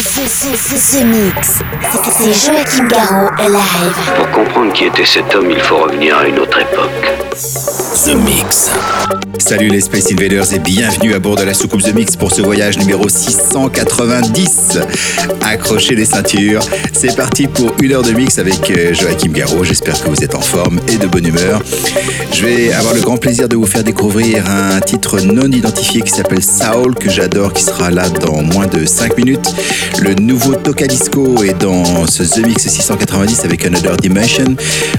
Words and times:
The, 0.00 0.02
the 0.02 1.04
Mix. 1.04 1.58
C'est 2.10 2.32
Joachim 2.32 2.88
Garraud 2.88 3.30
live. 3.38 3.94
Pour 4.16 4.30
comprendre 4.30 4.72
qui 4.72 4.86
était 4.86 5.04
cet 5.04 5.34
homme, 5.34 5.50
il 5.50 5.60
faut 5.60 5.76
revenir 5.76 6.16
à 6.16 6.26
une 6.26 6.38
autre 6.38 6.58
époque. 6.58 7.12
The 8.06 8.14
Mix. 8.14 8.70
Salut 9.38 9.68
les 9.68 9.80
Space 9.80 10.12
Invaders 10.12 10.54
et 10.54 10.58
bienvenue 10.58 11.12
à 11.12 11.18
bord 11.18 11.36
de 11.36 11.42
la 11.42 11.54
soucoupe 11.54 11.82
The 11.82 11.92
Mix 11.92 12.16
pour 12.16 12.30
ce 12.30 12.40
voyage 12.40 12.78
numéro 12.78 13.08
690. 13.08 14.78
Accrochez 15.42 15.96
les 15.96 16.04
ceintures, 16.04 16.62
c'est 16.92 17.16
parti 17.16 17.46
pour 17.46 17.74
une 17.82 17.92
heure 17.92 18.02
de 18.02 18.12
mix 18.12 18.38
avec 18.38 18.70
euh, 18.70 18.94
Joachim 18.94 19.32
Garraud. 19.32 19.64
J'espère 19.64 20.00
que 20.02 20.08
vous 20.08 20.22
êtes 20.22 20.34
en 20.34 20.40
forme 20.40 20.80
et 20.88 20.98
de 20.98 21.06
bonne 21.06 21.26
humeur. 21.26 21.60
Je 22.32 22.44
vais 22.44 22.72
avoir 22.72 22.94
le 22.94 23.00
grand 23.00 23.16
plaisir 23.16 23.48
de 23.48 23.56
vous 23.56 23.66
faire 23.66 23.82
découvrir 23.82 24.48
un 24.48 24.80
titre 24.80 25.20
non 25.20 25.50
identifié 25.50 26.02
qui 26.02 26.10
s'appelle 26.10 26.44
Saul, 26.44 26.94
que 26.94 27.10
j'adore, 27.10 27.52
qui 27.52 27.64
sera 27.64 27.90
là 27.90 28.08
dans 28.08 28.42
moins 28.42 28.66
de 28.66 28.86
5 28.86 29.16
minutes. 29.16 29.52
Le 29.98 30.14
nouveau 30.14 30.54
Toka 30.54 30.86
Disco 30.86 31.42
est 31.42 31.60
dans 31.60 32.06
ce 32.06 32.22
The 32.22 32.46
Mix 32.46 32.68
690 32.68 33.44
avec 33.44 33.66
Another 33.66 33.96
Dimension. 33.96 34.54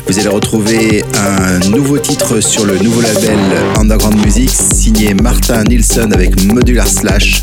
Vous 0.08 0.20
allez 0.20 0.28
retrouver 0.28 1.04
un 1.16 1.60
nouveau 1.70 1.98
titre 1.98 2.40
sur 2.40 2.66
le 2.66 2.78
nouveau 2.78 3.02
label 3.02 3.40
Underground 3.78 4.24
Music 4.24 4.50
signé 4.50 5.16
Martin 5.16 5.64
Nilsson 5.64 6.12
avec 6.14 6.44
Modular 6.44 6.88
Slash, 6.88 7.42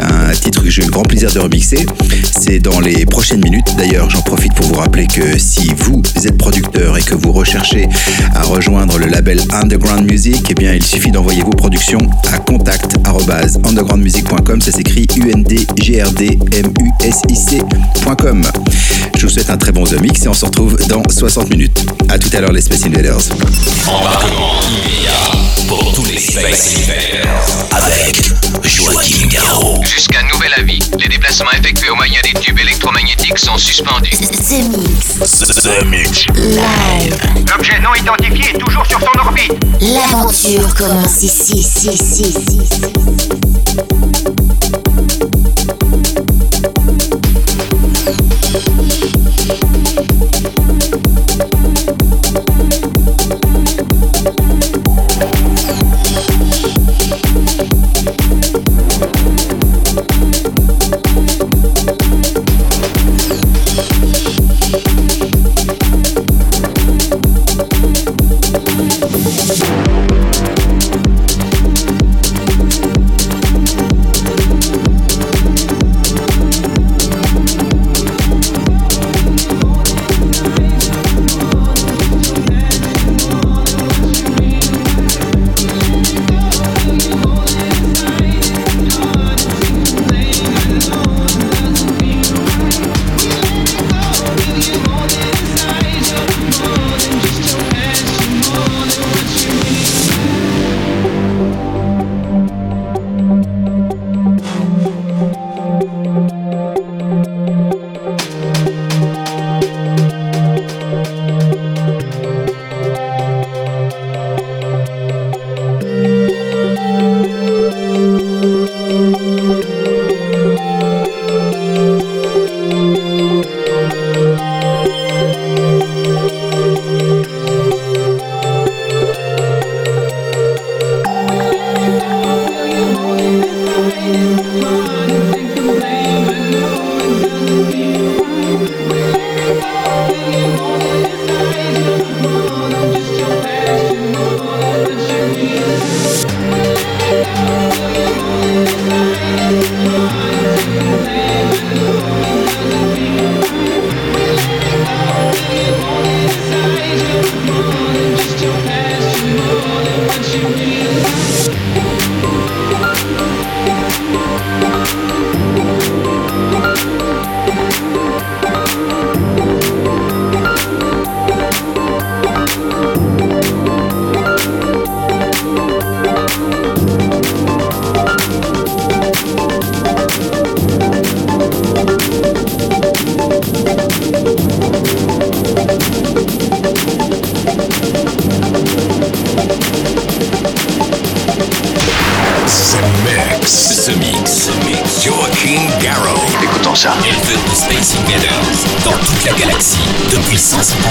un 0.00 0.32
titre 0.32 0.64
que 0.64 0.70
j'ai 0.70 0.82
eu 0.82 0.86
le 0.86 0.90
grand 0.90 1.04
plaisir 1.04 1.30
de 1.32 1.38
remixer. 1.38 1.86
C'est 2.38 2.58
dans 2.58 2.80
les 2.80 3.06
prochaines 3.06 3.42
minutes. 3.42 3.76
D'ailleurs, 3.78 4.10
j'en 4.10 4.20
profite 4.22 4.52
pour 4.54 4.66
vous 4.66 4.74
rappeler 4.74 5.06
que 5.06 5.38
si 5.38 5.72
vous 5.76 6.02
êtes 6.24 6.36
producteur 6.36 6.98
et 6.98 7.02
que 7.02 7.14
vous 7.14 7.30
recherchez 7.32 7.88
à 8.34 8.42
rejoindre 8.42 8.98
le 8.98 9.06
label 9.06 9.40
Underground 9.52 10.10
Music, 10.10 10.44
eh 10.50 10.54
bien, 10.54 10.74
il 10.74 10.84
suffit 10.84 11.12
d'envoyer 11.12 11.42
vos 11.42 11.50
productions 11.50 12.00
à 12.32 12.38
contact@undergroundmusic.com. 12.38 14.60
Ça 14.60 14.72
s'écrit 14.72 15.06
U 15.16 15.30
N 15.30 15.44
D 15.44 15.64
G 15.80 16.02
R 16.02 16.10
D 16.12 16.38
M 16.52 16.66
U 16.80 16.85
Je 19.16 19.26
vous 19.26 19.28
souhaite 19.28 19.50
un 19.50 19.56
très 19.56 19.72
bon 19.72 19.84
The 19.84 20.00
Mix 20.00 20.24
et 20.24 20.28
on 20.28 20.34
se 20.34 20.44
retrouve 20.44 20.76
dans 20.88 21.02
60 21.08 21.50
minutes. 21.50 21.86
À 22.08 22.18
tout 22.18 22.28
à 22.36 22.40
l'heure 22.40 22.52
les 22.52 22.60
Space 22.60 22.84
Invaders. 22.84 23.18
Embarquement 23.86 24.60
immédiat 24.62 25.66
pour 25.68 25.92
tous 25.94 26.04
les 26.04 26.18
Space 26.18 26.74
Invaders. 26.76 27.66
Avec 27.72 28.22
Joachim 28.62 29.26
Garraud. 29.28 29.82
Jusqu'à 29.84 30.22
nouvel 30.32 30.52
avis, 30.58 30.78
les 30.98 31.08
déplacements 31.08 31.50
effectués 31.52 31.90
au 31.90 31.96
moyen 31.96 32.20
des 32.22 32.38
tubes 32.38 32.58
électromagnétiques 32.58 33.38
sont 33.38 33.58
suspendus. 33.58 34.10
The 34.10 34.76
Mix. 34.76 35.18
The 35.62 35.84
Mix. 35.86 36.26
Live. 36.34 37.16
L'objet 37.50 37.80
non 37.80 37.94
identifié 37.94 38.54
est 38.54 38.58
toujours 38.58 38.86
sur 38.86 39.00
son 39.00 39.18
orbite. 39.18 39.54
L'aventure 39.80 40.74
commence 40.74 41.22
ici, 41.22 41.56
ici, 41.56 41.90
ici, 41.90 42.22
ici. 42.22 42.82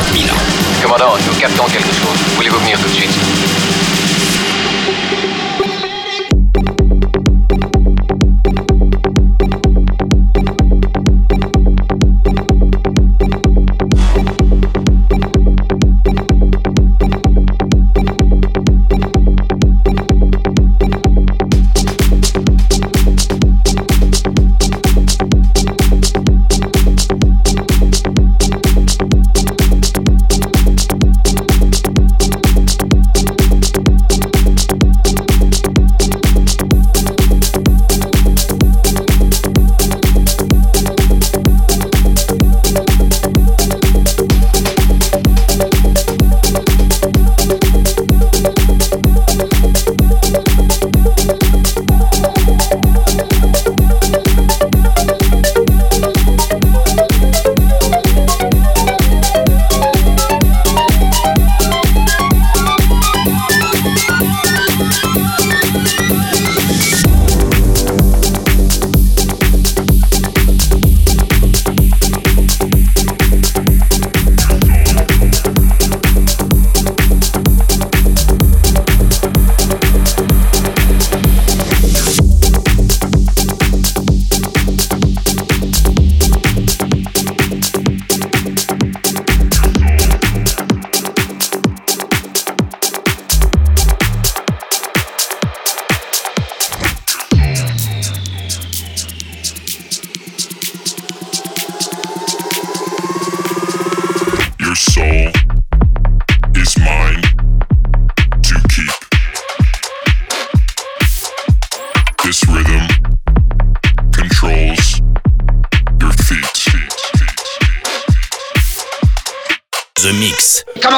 Depuis 0.04 0.22
150 0.22 0.28
000 0.28 0.36
ans. 0.36 0.42
Commandant, 0.82 1.14
nous 1.26 1.40
captons 1.40 1.66
quelque 1.66 1.94
chose. 1.94 2.18
Voulez-vous 2.36 2.60
venir 2.60 2.78
tout 2.80 2.88
de 2.88 2.94
suite? 2.94 3.85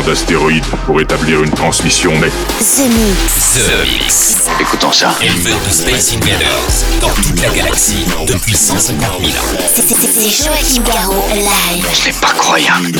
Champ 0.00 0.06
d'astéroïdes 0.06 0.66
pour 0.86 1.00
établir 1.00 1.42
une 1.42 1.50
transmission 1.50 2.12
nette. 2.20 2.32
The 2.58 2.88
Mix. 2.88 3.54
The 3.54 4.02
Mix. 4.02 4.36
Écoutons 4.60 4.92
ça. 4.92 5.14
Éleveur 5.20 5.58
de 5.66 5.70
Space 5.70 6.14
Invaders 6.14 7.00
dans 7.00 7.08
toute 7.08 7.40
la 7.40 7.48
galaxie 7.50 8.04
depuis 8.26 8.54
150 8.54 9.00
000 9.20 9.32
ans. 9.32 9.58
C'est 9.74 10.44
Joachim 10.44 10.82
Garraud 10.82 11.24
live. 11.34 11.86
C'est 11.92 12.18
pas 12.20 12.32
croyable. 12.32 12.92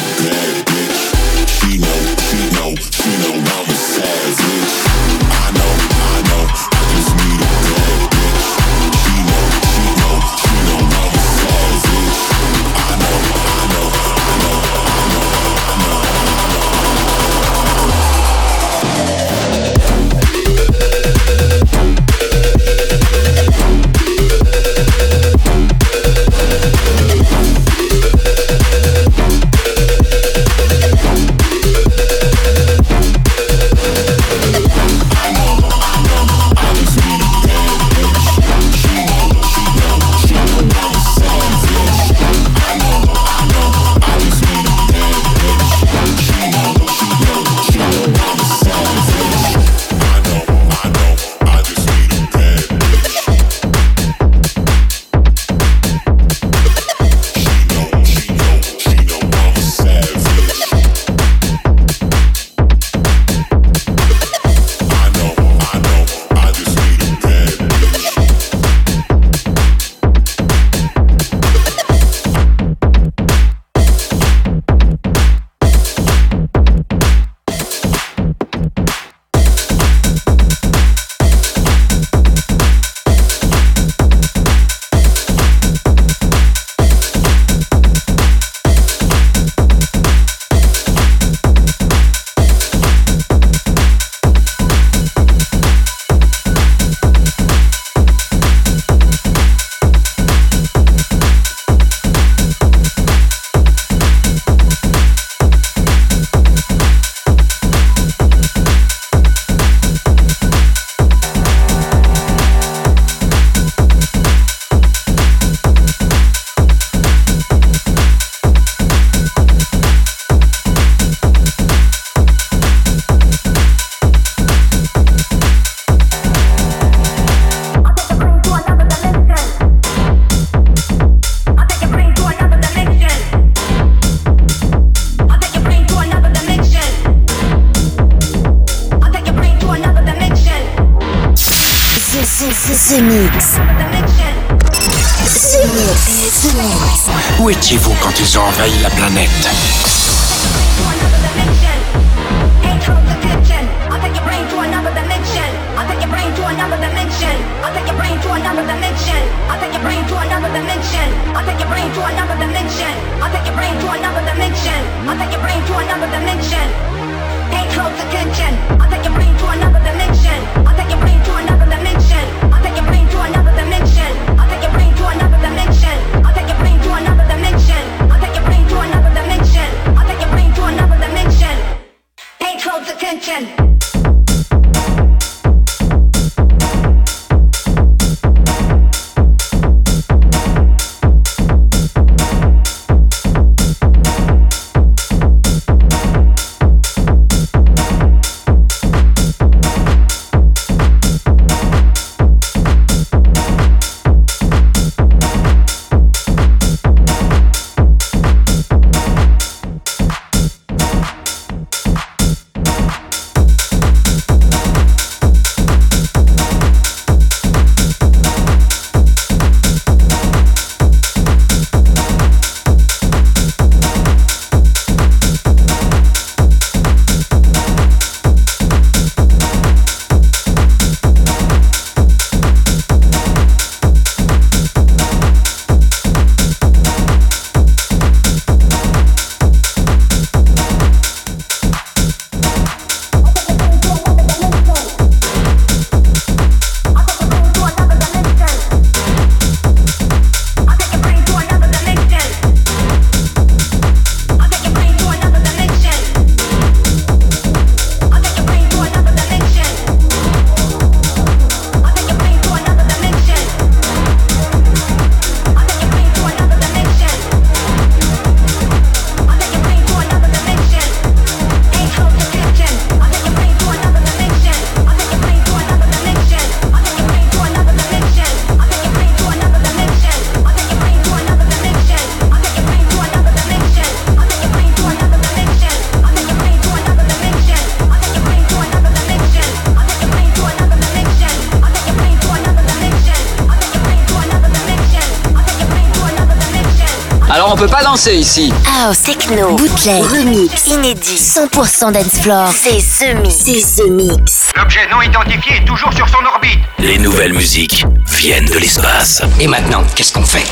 Peut 297.61 297.69
pas 297.69 297.83
danser 297.83 298.15
ici. 298.15 298.51
House, 298.67 299.03
techno, 299.03 299.55
bootleg, 299.55 300.03
remix, 300.03 300.67
inédit, 300.67 301.17
100% 301.17 301.93
dance 301.93 302.19
floor. 302.23 302.49
C'est 302.55 302.79
The 302.79 303.15
Mix. 303.21 303.37
C'est 303.45 303.83
The 303.83 303.91
Mix. 303.91 304.51
L'objet 304.57 304.89
non 304.91 305.03
identifié 305.03 305.57
est 305.57 305.65
toujours 305.67 305.93
sur 305.93 306.09
son 306.09 306.25
orbite. 306.25 306.59
Les 306.79 306.97
nouvelles 306.97 307.35
musiques 307.35 307.85
viennent 308.07 308.47
de 308.47 308.57
l'espace. 308.57 309.21
Et 309.39 309.47
maintenant, 309.47 309.85
qu'est-ce 309.95 310.15
qu'on 310.15 310.25
fait? 310.25 310.47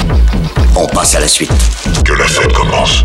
On 0.77 0.87
passe 0.87 1.15
à 1.15 1.21
la 1.21 1.29
suite. 1.29 1.50
Que 2.05 2.12
la 2.12 2.27
fête 2.27 2.53
commence. 2.53 3.05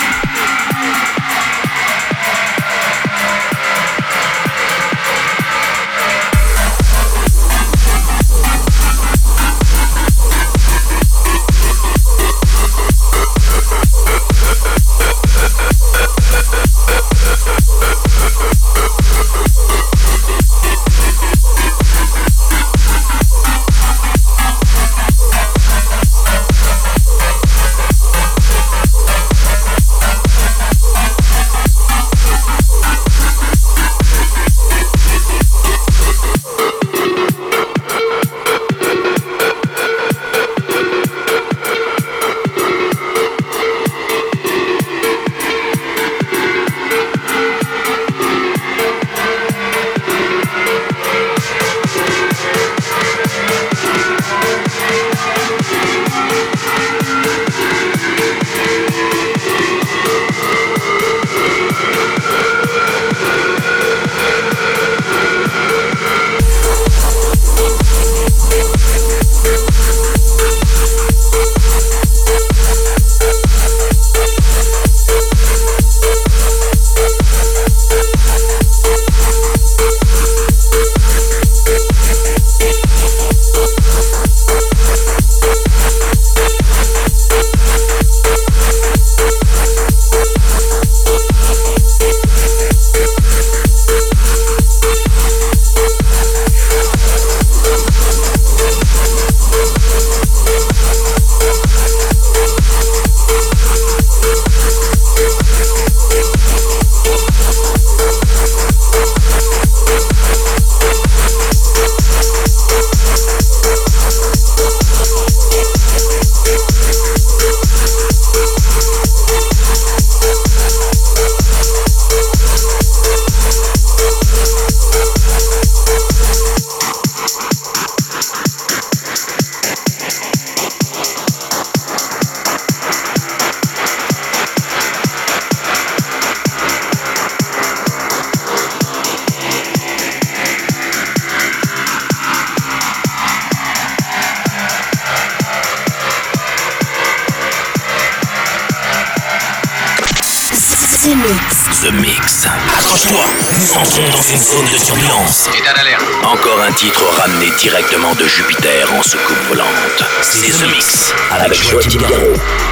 directement 157.61 158.15
de 158.15 158.25
Jupiter 158.25 158.91
en 158.91 159.03
soucoupe 159.03 159.37
volante. 159.49 160.03
C'est 160.23 160.49
The 160.49 160.67
Mix 160.71 161.13
avec 161.29 161.53
Joachim 161.53 161.99
Garraud. 161.99 162.70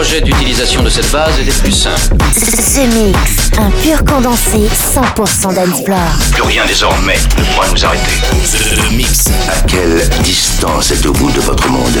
L'utilisation 0.00 0.82
de 0.82 0.88
cette 0.88 1.10
base 1.12 1.38
était 1.38 1.52
plus 1.52 1.72
simple. 1.72 2.16
Ce 2.32 2.80
mix, 2.80 3.50
un 3.58 3.70
pur 3.82 4.02
condensé 4.02 4.66
100% 4.94 5.54
d'Ensplore. 5.54 5.98
Plus 6.32 6.42
rien 6.42 6.64
désormais 6.66 7.18
ne 7.36 7.44
pourra 7.44 7.68
nous 7.68 7.84
arrêter. 7.84 8.12
The 8.42 8.92
Mix. 8.92 9.28
À 9.46 9.60
quelle 9.66 10.08
distance 10.22 10.90
est 10.90 11.04
au 11.04 11.12
bout 11.12 11.30
de 11.32 11.40
votre 11.40 11.68
monde? 11.68 11.98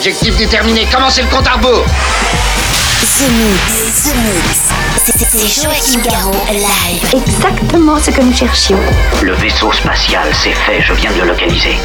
Objectif 0.00 0.34
déterminé, 0.38 0.86
commencez 0.90 1.20
le 1.20 1.28
compte 1.28 1.46
à 1.46 1.56
rebours 1.56 1.84
The 1.84 3.28
Mix, 3.32 4.04
The 4.04 4.14
Mix. 4.16 4.70
C'est 4.96 5.62
Joachim 5.62 6.00
Garraud 6.00 6.32
live. 6.50 7.22
Exactement 7.26 7.98
ce 7.98 8.10
que 8.10 8.22
nous 8.22 8.32
cherchions. 8.32 8.80
Le 9.20 9.34
vaisseau 9.34 9.70
spatial, 9.70 10.26
c'est 10.32 10.54
fait, 10.54 10.80
je 10.80 10.94
viens 10.94 11.12
de 11.12 11.20
le 11.20 11.26
localiser. 11.26 11.76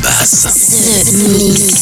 L'espace. 0.00 1.10
The 1.12 1.28
Mix. 1.28 1.81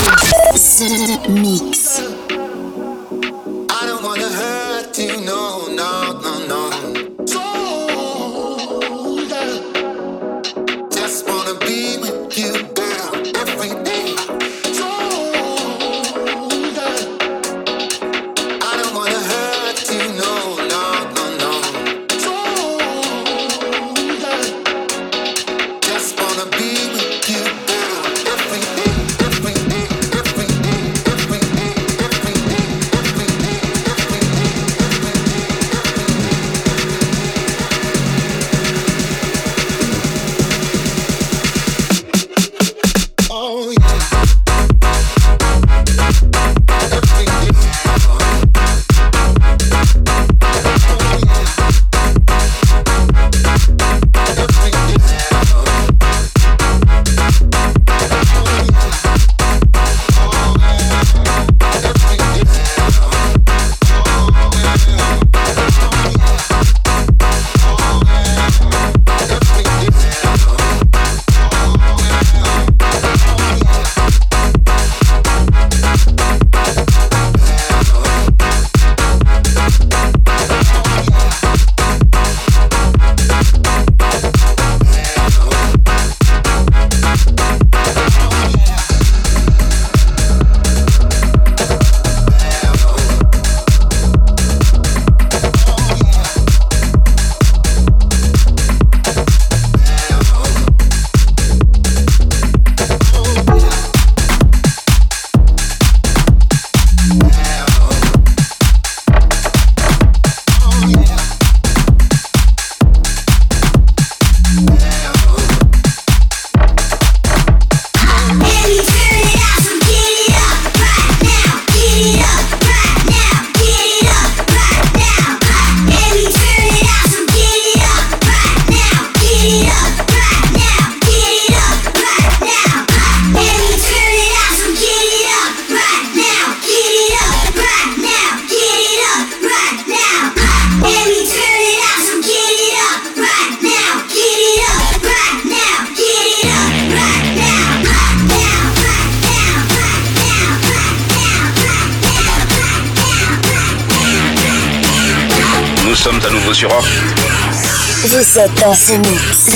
C'est 158.23 158.63
ans. 158.63 158.73
Ce 158.75 158.93
mix. 158.93 159.49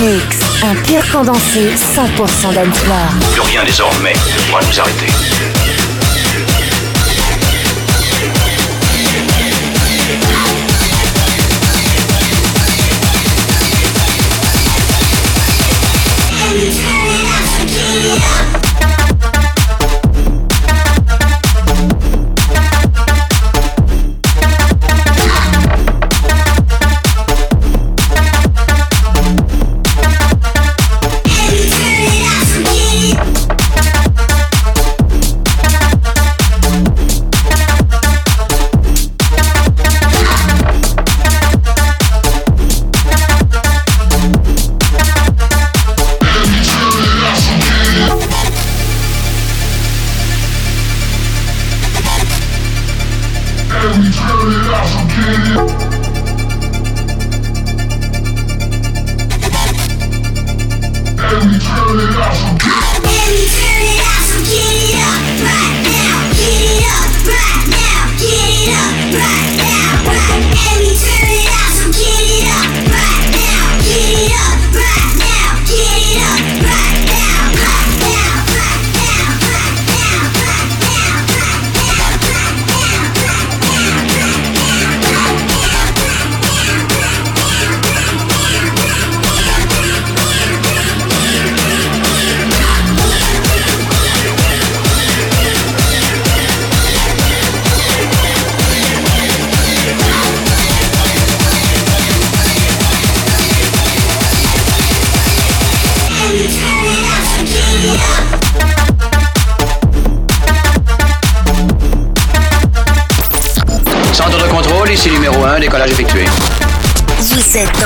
Mix. 0.00 0.36
Un 0.64 0.74
pur 0.82 1.08
condensé 1.12 1.70
100% 1.70 2.52
d'Anne 2.52 2.72
Plus 3.32 3.40
rien 3.42 3.62
désormais 3.64 4.12
ne 4.12 4.50
pourra 4.50 4.60
nous 4.60 4.80
arrêter. 4.80 5.06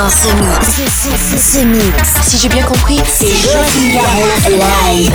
Dans 0.03 0.09
ce 0.09 0.27
mix. 0.35 0.81
Ce, 1.37 1.59
mix. 1.63 2.13
Si 2.23 2.37
j'ai 2.37 2.49
bien 2.49 2.63
compris, 2.63 2.99
c'est 3.05 3.27
Joachim 3.27 4.01
live. 4.49 5.13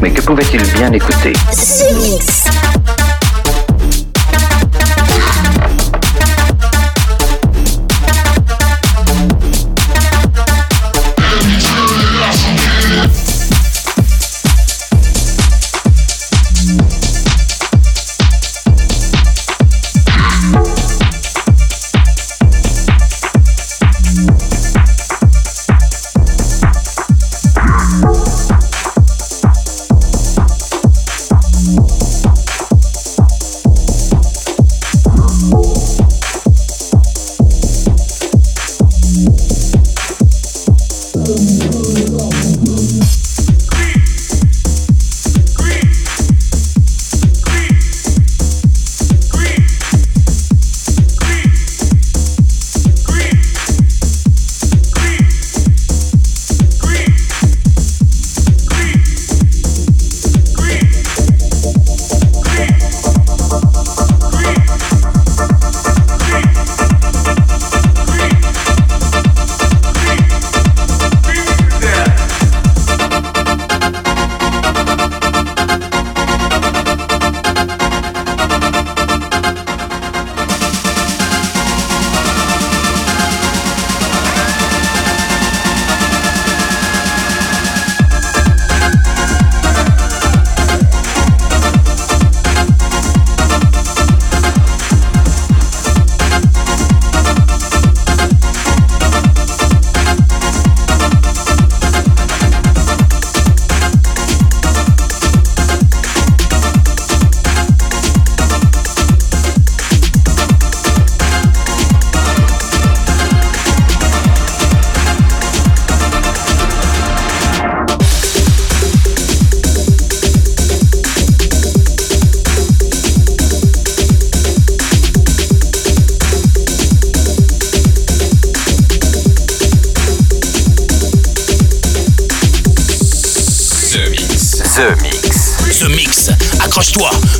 Mais 0.00 0.12
que 0.12 0.20
pouvait-il 0.20 0.62
bien 0.74 0.92
écouter? 0.92 1.32
Ce 1.50 1.92
mix. 1.94 2.44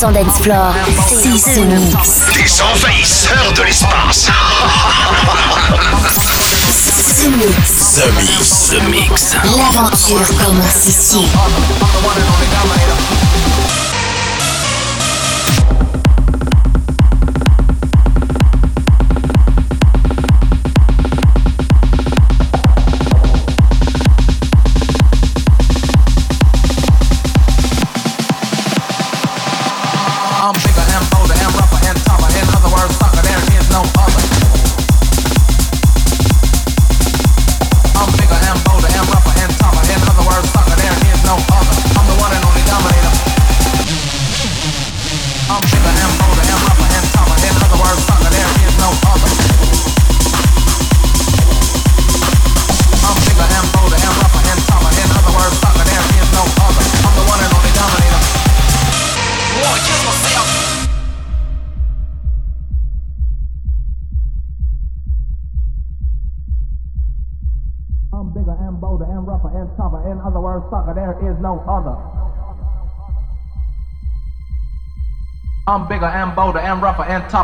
100% 0.00 0.12
dance 0.12 0.38
floor. 0.40 0.72
C'est 1.08 1.36
ce 1.36 1.60
mix. 1.60 1.94
Des 2.32 2.62
envahisseurs 2.62 3.52
de 3.54 3.62
l'espace. 3.62 4.30
The 7.18 7.28
Mix. 7.36 7.96
The 7.96 8.12
Mix. 8.14 8.70
The 8.70 8.82
Mix. 8.88 9.36
L'aventure 9.44 10.26
commence 10.42 10.86
ici. 10.86 11.26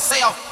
yourself. 0.00 0.49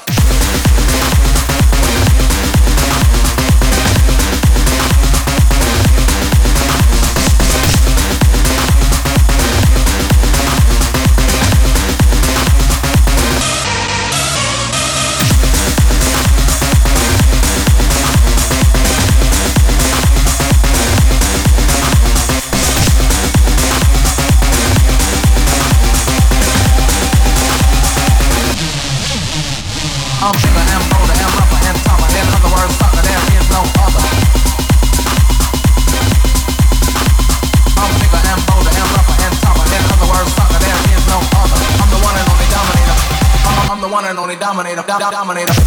dominate. 44.96 45.57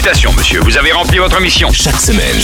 Félicitations, 0.00 0.32
monsieur. 0.34 0.60
Vous 0.60 0.78
avez 0.78 0.92
rempli 0.92 1.18
votre 1.18 1.38
mission. 1.42 1.68
Chaque 1.72 2.00
semaine, 2.00 2.36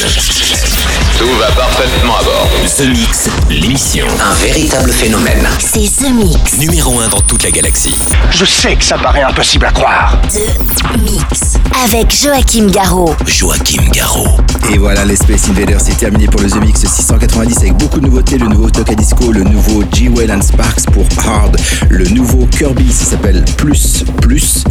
Tout 1.19 1.33
va 1.39 1.47
parfaitement 1.53 2.19
à 2.19 2.23
bord. 2.23 2.51
The 2.77 2.83
Mix, 2.83 3.31
l'émission. 3.49 4.05
Un 4.21 4.35
véritable 4.35 4.91
phénomène. 4.93 5.49
C'est 5.59 5.89
The 6.05 6.11
Mix. 6.11 6.59
Numéro 6.59 7.01
1 7.01 7.09
dans 7.09 7.23
toute 7.23 7.45
la 7.45 7.51
galaxie. 7.51 7.95
Je 8.31 8.45
sais 8.45 8.77
que 8.77 8.85
ça 8.85 8.99
paraît 8.99 9.23
impossible 9.23 9.65
à 9.65 9.71
croire. 9.71 10.19
The 10.31 11.01
Mix. 11.03 11.55
Avec 11.83 12.15
Joachim 12.15 12.67
Garraud. 12.67 13.17
Joachim 13.27 13.85
Garraud. 13.91 14.37
Et 14.71 14.77
voilà, 14.77 15.05
les 15.07 15.17
Space 15.17 15.49
Invaders, 15.49 15.81
c'est 15.81 15.97
terminé 15.97 16.27
pour 16.27 16.41
le 16.43 16.51
The 16.51 16.57
Mix 16.57 16.81
690 16.81 17.57
avec 17.59 17.75
beaucoup 17.75 18.01
de 18.01 18.07
nouveautés. 18.07 18.37
Le 18.37 18.49
nouveau 18.49 18.69
Toka 18.69 18.95
Disco, 18.95 19.33
le 19.33 19.45
nouveau 19.45 19.83
G-Well 19.93 20.31
and 20.31 20.43
Sparks 20.43 20.91
pour 20.93 21.07
Hard, 21.25 21.57
le 21.89 22.05
nouveau 22.09 22.47
Kirby, 22.47 22.93
ça 22.93 23.05
s'appelle 23.07 23.45
Plus 23.57 24.05
Plus. 24.21 24.65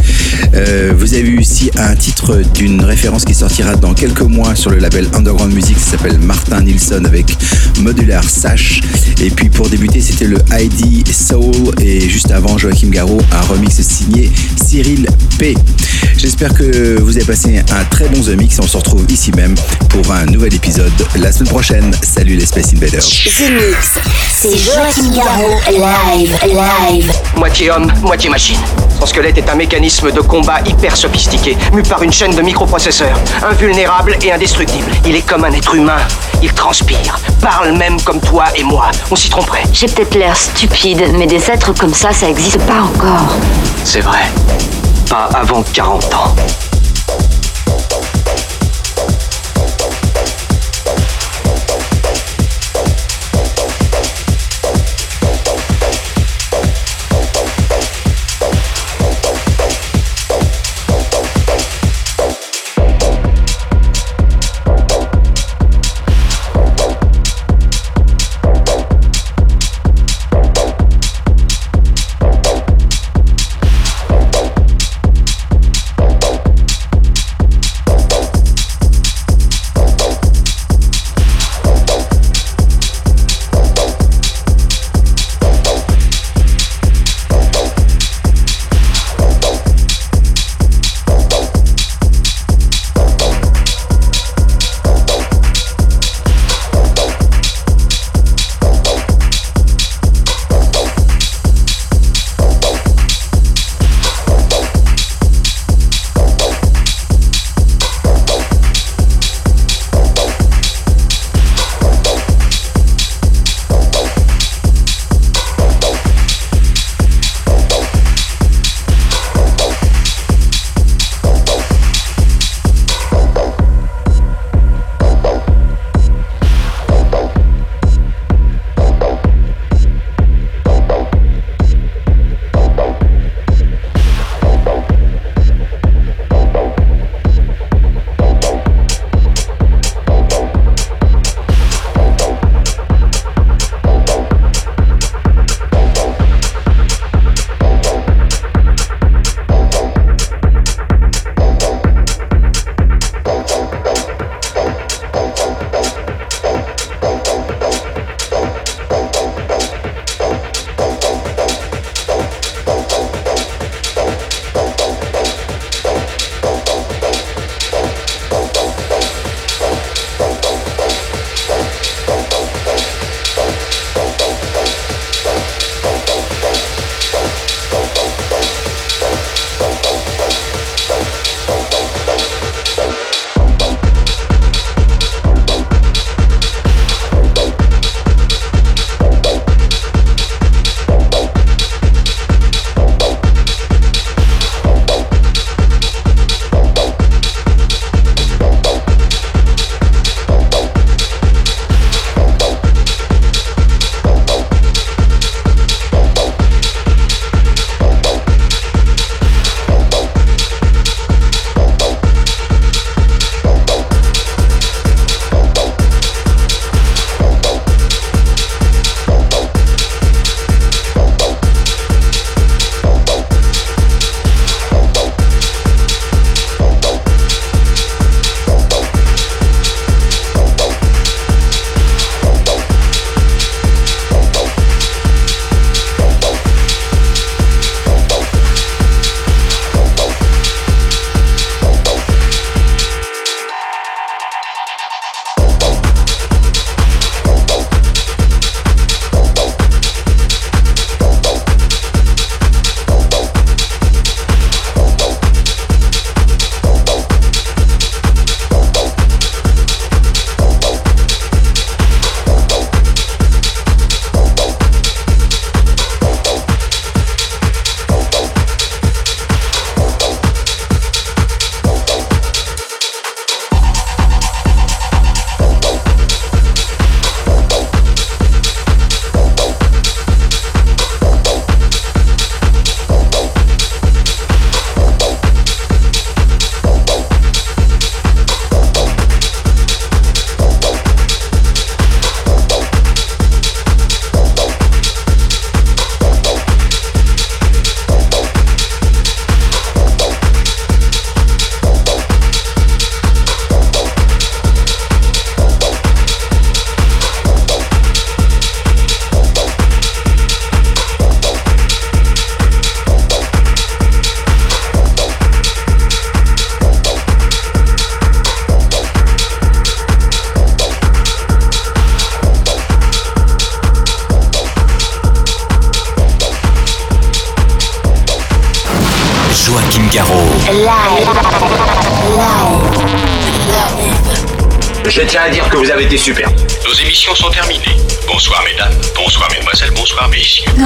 Euh, 0.54 0.92
vous 0.96 1.14
avez 1.14 1.22
eu 1.22 1.40
ici 1.40 1.70
un 1.76 1.96
titre 1.96 2.42
d'une 2.54 2.75
référence 2.84 3.24
qui 3.24 3.34
sortira 3.34 3.76
dans 3.76 3.94
quelques 3.94 4.22
mois 4.22 4.54
sur 4.54 4.70
le 4.70 4.78
label 4.78 5.08
Underground 5.14 5.52
Music, 5.54 5.78
ça 5.78 5.92
s'appelle 5.92 6.18
Martin 6.18 6.62
Nilsson 6.62 7.04
avec 7.04 7.36
Modular 7.80 8.24
Sash. 8.24 8.80
Et 9.20 9.30
puis 9.30 9.48
pour 9.48 9.68
débuter, 9.68 10.00
c'était 10.00 10.26
le 10.26 10.38
ID 10.52 11.06
Soul 11.08 11.74
et 11.80 12.00
juste 12.08 12.30
avant 12.30 12.58
Joachim 12.58 12.88
Garraud, 12.88 13.20
un 13.32 13.40
remix 13.42 13.80
signé 13.80 14.30
Cyril 14.62 15.06
P. 15.38 15.54
J'espère 16.16 16.54
que 16.54 17.00
vous 17.00 17.16
avez 17.16 17.26
passé 17.26 17.62
un 17.70 17.84
très 17.84 18.08
bon 18.08 18.20
The 18.20 18.36
Mix. 18.36 18.58
On 18.58 18.66
se 18.66 18.76
retrouve 18.76 19.04
ici 19.10 19.32
même 19.32 19.54
pour 19.88 20.10
un 20.12 20.26
nouvel 20.26 20.54
épisode 20.54 20.92
la 21.16 21.30
semaine 21.32 21.48
prochaine. 21.48 21.94
Salut 22.02 22.36
les 22.36 22.46
Space 22.46 22.72
Invaders. 22.72 23.02
The 23.02 23.50
Mix. 23.50 23.98
C'est 24.32 24.56
Joachim 24.56 25.14
Garraud. 25.14 25.60
Live, 25.70 26.38
live. 26.44 27.12
Moitié 27.36 27.70
homme, 27.70 27.92
moitié 28.02 28.30
machine. 28.30 28.58
Son 28.98 29.06
squelette 29.06 29.38
est 29.38 29.48
un 29.48 29.54
mécanisme 29.54 30.10
de 30.10 30.20
combat 30.20 30.60
hyper 30.66 30.96
sophistiqué, 30.96 31.56
mu 31.72 31.82
par 31.82 32.02
une 32.02 32.12
chaîne 32.12 32.34
de 32.34 32.42
microprocesseurs, 32.42 33.20
invulnérable 33.42 34.16
et 34.22 34.32
indestructible. 34.32 34.90
Il 35.06 35.14
est 35.14 35.26
comme 35.26 35.44
un 35.44 35.52
être 35.52 35.74
humain. 35.74 35.98
Il 36.42 36.52
transpire, 36.52 37.20
parle 37.40 37.76
même 37.76 38.00
comme 38.02 38.20
toi 38.20 38.46
et 38.54 38.62
moi. 38.62 38.90
On 39.10 39.16
s'y 39.16 39.28
tromperait. 39.28 39.64
J'ai 39.72 39.86
peut-être 39.86 40.14
l'air 40.14 40.36
stupide, 40.36 41.02
mais 41.18 41.26
des 41.26 41.50
êtres 41.50 41.72
comme 41.72 41.94
ça, 41.94 42.12
ça 42.12 42.28
existe 42.28 42.58
pas 42.62 42.82
encore. 42.82 43.36
C'est 43.84 44.00
vrai. 44.00 44.24
Pas 45.08 45.28
avant 45.34 45.62
40 45.62 46.14
ans. 46.14 46.75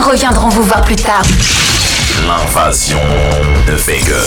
Nous 0.00 0.08
reviendrons 0.08 0.48
vous 0.48 0.62
voir 0.62 0.80
plus 0.80 0.96
tard. 0.96 1.20
L'invasion 2.26 2.98
que 3.66 3.76
commencer. 3.76 4.19